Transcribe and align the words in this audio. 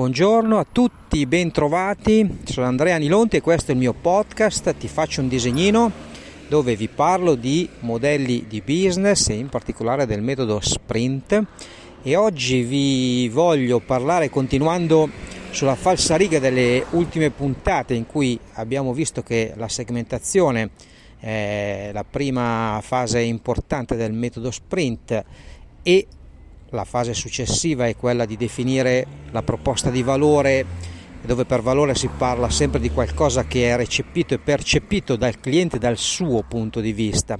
Buongiorno 0.00 0.58
a 0.58 0.64
tutti, 0.64 1.26
bentrovati. 1.26 2.38
Sono 2.44 2.66
Andrea 2.66 2.96
Nilonti 2.96 3.36
e 3.36 3.42
questo 3.42 3.70
è 3.70 3.74
il 3.74 3.80
mio 3.80 3.92
podcast. 3.92 4.74
Ti 4.74 4.88
faccio 4.88 5.20
un 5.20 5.28
disegnino 5.28 5.92
dove 6.48 6.74
vi 6.74 6.88
parlo 6.88 7.34
di 7.34 7.68
modelli 7.80 8.46
di 8.48 8.62
business 8.62 9.28
e 9.28 9.34
in 9.34 9.50
particolare 9.50 10.06
del 10.06 10.22
metodo 10.22 10.58
sprint. 10.62 11.44
E 12.02 12.16
oggi 12.16 12.62
vi 12.62 13.28
voglio 13.28 13.78
parlare 13.80 14.30
continuando 14.30 15.10
sulla 15.50 15.74
falsariga 15.74 16.38
delle 16.38 16.82
ultime 16.92 17.28
puntate 17.28 17.92
in 17.92 18.06
cui 18.06 18.40
abbiamo 18.54 18.94
visto 18.94 19.22
che 19.22 19.52
la 19.54 19.68
segmentazione 19.68 20.70
è 21.18 21.90
la 21.92 22.04
prima 22.04 22.80
fase 22.82 23.20
importante 23.20 23.96
del 23.96 24.14
metodo 24.14 24.50
sprint 24.50 25.24
e 25.82 26.06
la 26.70 26.84
fase 26.84 27.14
successiva 27.14 27.86
è 27.86 27.96
quella 27.96 28.24
di 28.24 28.36
definire 28.36 29.06
la 29.30 29.42
proposta 29.42 29.90
di 29.90 30.02
valore, 30.02 30.64
dove 31.22 31.44
per 31.44 31.62
valore 31.62 31.94
si 31.94 32.08
parla 32.08 32.48
sempre 32.48 32.80
di 32.80 32.90
qualcosa 32.90 33.44
che 33.44 33.70
è 33.70 33.76
recepito 33.76 34.34
e 34.34 34.38
percepito 34.38 35.16
dal 35.16 35.40
cliente 35.40 35.78
dal 35.78 35.98
suo 35.98 36.42
punto 36.42 36.80
di 36.80 36.92
vista. 36.92 37.38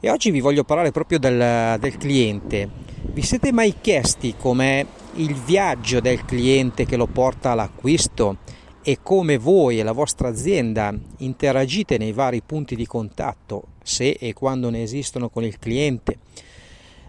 E 0.00 0.10
oggi 0.10 0.30
vi 0.30 0.40
voglio 0.40 0.64
parlare 0.64 0.90
proprio 0.90 1.18
del, 1.18 1.78
del 1.78 1.96
cliente. 1.96 2.68
Vi 3.02 3.22
siete 3.22 3.52
mai 3.52 3.76
chiesti 3.80 4.34
com'è 4.36 4.84
il 5.14 5.34
viaggio 5.34 6.00
del 6.00 6.24
cliente 6.24 6.86
che 6.86 6.96
lo 6.96 7.06
porta 7.06 7.50
all'acquisto 7.50 8.38
e 8.82 8.98
come 9.02 9.38
voi 9.38 9.78
e 9.78 9.82
la 9.82 9.92
vostra 9.92 10.28
azienda 10.28 10.92
interagite 11.18 11.98
nei 11.98 12.12
vari 12.12 12.42
punti 12.42 12.74
di 12.74 12.86
contatto, 12.86 13.64
se 13.82 14.16
e 14.18 14.32
quando 14.32 14.70
ne 14.70 14.82
esistono 14.82 15.28
con 15.28 15.44
il 15.44 15.58
cliente? 15.58 16.18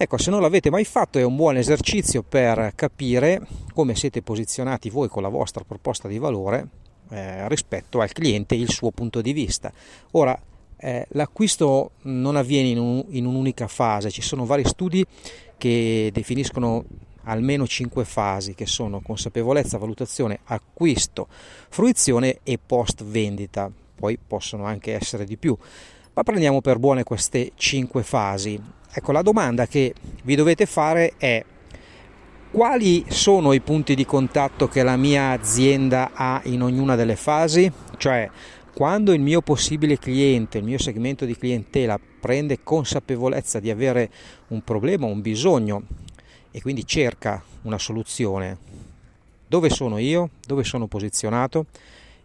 Ecco, 0.00 0.16
se 0.16 0.30
non 0.30 0.40
l'avete 0.40 0.70
mai 0.70 0.84
fatto 0.84 1.18
è 1.18 1.24
un 1.24 1.34
buon 1.34 1.56
esercizio 1.56 2.22
per 2.22 2.70
capire 2.76 3.44
come 3.74 3.96
siete 3.96 4.22
posizionati 4.22 4.90
voi 4.90 5.08
con 5.08 5.22
la 5.22 5.28
vostra 5.28 5.64
proposta 5.64 6.06
di 6.06 6.18
valore 6.18 6.68
eh, 7.10 7.48
rispetto 7.48 8.00
al 8.00 8.12
cliente 8.12 8.54
e 8.54 8.58
il 8.58 8.70
suo 8.70 8.92
punto 8.92 9.20
di 9.20 9.32
vista. 9.32 9.72
Ora, 10.12 10.40
eh, 10.76 11.04
l'acquisto 11.10 11.90
non 12.02 12.36
avviene 12.36 12.68
in, 12.68 12.78
un, 12.78 13.04
in, 13.08 13.26
un'unica 13.26 13.66
fase, 13.66 14.12
ci 14.12 14.22
sono 14.22 14.46
vari 14.46 14.64
studi 14.64 15.04
che 15.56 16.10
definiscono 16.12 16.84
almeno 17.24 17.66
cinque 17.66 18.04
fasi 18.04 18.54
che 18.54 18.66
sono 18.66 19.00
consapevolezza, 19.00 19.78
valutazione, 19.78 20.38
acquisto, 20.44 21.26
fruizione 21.70 22.38
e 22.44 22.60
post 22.64 23.02
vendita, 23.02 23.68
poi 23.96 24.16
possono 24.16 24.64
anche 24.64 24.94
essere 24.94 25.24
di 25.24 25.36
più, 25.36 25.58
ma 26.18 26.24
prendiamo 26.24 26.60
per 26.60 26.80
buone 26.80 27.04
queste 27.04 27.52
cinque 27.54 28.02
fasi 28.02 28.60
Ecco, 28.90 29.12
la 29.12 29.22
domanda 29.22 29.68
che 29.68 29.94
vi 30.24 30.34
dovete 30.34 30.66
fare 30.66 31.12
è 31.16 31.44
quali 32.50 33.04
sono 33.08 33.52
i 33.52 33.60
punti 33.60 33.94
di 33.94 34.04
contatto 34.04 34.66
che 34.66 34.82
la 34.82 34.96
mia 34.96 35.30
azienda 35.30 36.10
ha 36.14 36.40
in 36.46 36.62
ognuna 36.62 36.96
delle 36.96 37.14
fasi? 37.14 37.70
Cioè, 37.96 38.28
quando 38.74 39.12
il 39.12 39.20
mio 39.20 39.42
possibile 39.42 39.98
cliente, 39.98 40.58
il 40.58 40.64
mio 40.64 40.78
segmento 40.78 41.24
di 41.24 41.36
clientela 41.36 42.00
prende 42.20 42.64
consapevolezza 42.64 43.60
di 43.60 43.70
avere 43.70 44.10
un 44.48 44.64
problema, 44.64 45.06
un 45.06 45.20
bisogno 45.20 45.82
e 46.50 46.60
quindi 46.60 46.84
cerca 46.84 47.40
una 47.62 47.78
soluzione, 47.78 48.58
dove 49.46 49.70
sono 49.70 49.98
io? 49.98 50.30
Dove 50.44 50.64
sono 50.64 50.88
posizionato? 50.88 51.66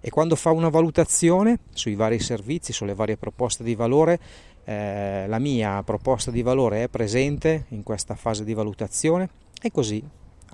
E 0.05 0.09
quando 0.09 0.35
fa 0.35 0.51
una 0.51 0.67
valutazione 0.67 1.59
sui 1.71 1.95
vari 1.95 2.19
servizi, 2.19 2.73
sulle 2.73 2.93
varie 2.93 3.15
proposte 3.15 3.63
di 3.63 3.73
valore, 3.73 4.19
eh, 4.65 5.23
la 5.27 5.39
mia 5.39 5.81
proposta 5.83 6.29
di 6.29 6.41
valore 6.41 6.83
è 6.83 6.89
presente 6.89 7.67
in 7.69 7.83
questa 7.83 8.13
fase 8.13 8.43
di 8.43 8.53
valutazione 8.53 9.29
e 9.61 9.71
così 9.71 10.03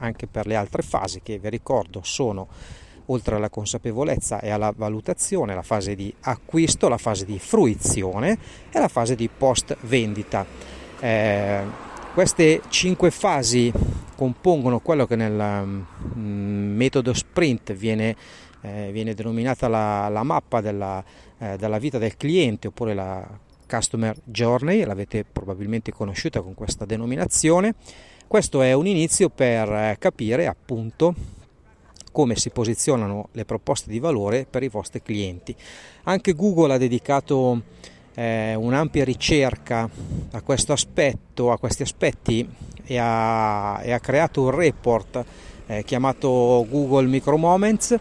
anche 0.01 0.27
per 0.27 0.45
le 0.45 0.55
altre 0.55 0.83
fasi 0.83 1.21
che 1.23 1.39
vi 1.39 1.49
ricordo 1.49 2.01
sono 2.03 2.47
oltre 3.07 3.37
alla 3.37 3.49
consapevolezza 3.49 4.39
e 4.39 4.51
alla 4.51 4.71
valutazione, 4.75 5.55
la 5.55 5.63
fase 5.63 5.95
di 5.95 6.13
acquisto, 6.21 6.87
la 6.87 6.99
fase 6.99 7.25
di 7.25 7.39
fruizione 7.39 8.37
e 8.69 8.79
la 8.79 8.87
fase 8.87 9.15
di 9.15 9.27
post 9.35 9.75
vendita. 9.81 10.45
Eh, 10.99 11.63
queste 12.13 12.61
cinque 12.69 13.09
fasi 13.09 13.73
compongono 14.15 14.79
quello 14.79 15.07
che 15.07 15.15
nel 15.15 15.63
mm, 16.17 16.75
metodo 16.75 17.13
sprint 17.13 17.73
viene, 17.73 18.15
eh, 18.61 18.89
viene 18.91 19.13
denominata 19.13 19.67
la, 19.67 20.09
la 20.09 20.23
mappa 20.23 20.61
della, 20.61 21.03
eh, 21.37 21.57
della, 21.57 21.77
vita 21.77 21.97
del 21.97 22.17
cliente 22.17 22.67
oppure 22.67 22.93
la 22.93 23.27
Customer 23.67 24.15
Journey, 24.23 24.83
l'avete 24.83 25.23
probabilmente 25.23 25.91
conosciuta 25.91 26.41
con 26.41 26.53
questa 26.53 26.85
denominazione. 26.85 27.75
Questo 28.27 28.61
è 28.61 28.73
un 28.73 28.87
inizio 28.87 29.29
per 29.29 29.71
eh, 29.71 29.95
capire 29.99 30.47
appunto 30.47 31.37
come 32.11 32.35
si 32.35 32.49
posizionano 32.49 33.29
le 33.33 33.45
proposte 33.45 33.89
di 33.89 33.99
valore 33.99 34.45
per 34.49 34.63
i 34.63 34.69
vostri 34.69 35.01
clienti. 35.01 35.55
Anche 36.03 36.33
Google 36.33 36.73
ha 36.73 36.77
dedicato 36.77 37.61
eh, 38.15 38.55
un'ampia 38.55 39.03
ricerca 39.03 39.89
a 40.31 40.41
questo 40.41 40.73
aspetto, 40.73 41.51
a 41.51 41.57
questi 41.57 41.83
aspetti 41.83 42.47
e 42.83 42.97
ha, 42.97 43.79
e 43.83 43.91
ha 43.91 43.99
creato 43.99 44.43
un 44.43 44.51
report 44.51 45.23
eh, 45.67 45.83
chiamato 45.83 46.65
Google 46.67 47.07
Micro 47.07 47.37
Moments 47.37 47.95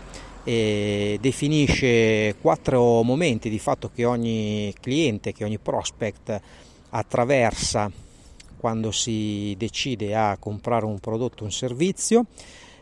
e 0.48 1.18
definisce 1.20 2.34
quattro 2.40 3.02
momenti 3.02 3.50
di 3.50 3.58
fatto 3.58 3.90
che 3.94 4.06
ogni 4.06 4.72
cliente, 4.80 5.34
che 5.34 5.44
ogni 5.44 5.58
prospect 5.58 6.40
attraversa 6.88 7.92
quando 8.56 8.90
si 8.90 9.54
decide 9.58 10.16
a 10.16 10.38
comprare 10.38 10.86
un 10.86 11.00
prodotto 11.00 11.42
o 11.42 11.44
un 11.44 11.52
servizio. 11.52 12.24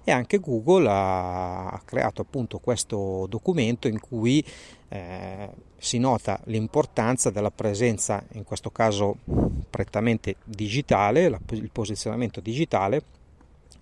E 0.05 0.13
anche 0.13 0.39
Google 0.39 0.87
ha 0.89 1.83
creato 1.85 2.23
appunto 2.23 2.61
questo 2.61 3.27
documento 3.29 3.89
in 3.89 3.99
cui 3.99 4.45
eh, 4.89 5.51
si 5.77 5.99
nota 5.99 6.39
l'importanza 6.45 7.31
della 7.31 7.51
presenza, 7.51 8.23
in 8.35 8.45
questo 8.45 8.71
caso 8.71 9.17
prettamente 9.69 10.37
digitale, 10.45 11.37
il 11.51 11.71
posizionamento 11.73 12.39
digitale 12.39 13.03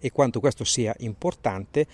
e 0.05 0.13
quanto 0.13 0.39
questo 0.39 0.65
sia 0.65 0.95
importante 0.99 1.87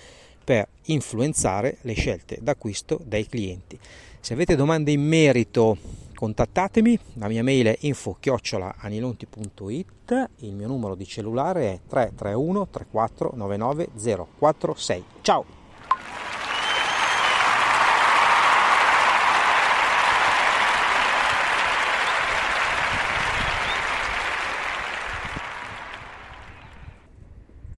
per 0.43 0.67
influenzare 0.87 1.77
le 1.83 1.93
scelte 1.93 2.39
d'acquisto 2.41 3.01
dei 3.05 3.25
clienti. 3.25 3.79
Se 4.19 4.33
avete 4.33 4.57
domande 4.57 4.91
in 4.91 5.01
merito 5.01 5.77
contattatemi, 6.13 6.99
la 7.15 7.29
mia 7.29 7.45
mail 7.45 7.67
è 7.67 7.77
info-anilonti.it, 7.83 10.31
il 10.39 10.55
mio 10.55 10.67
numero 10.67 10.97
di 10.97 11.07
cellulare 11.07 11.73
è 11.73 11.79
331 11.87 12.67
34 12.69 13.31
99 13.37 13.91
046. 14.37 15.05
Ciao! 15.23 15.60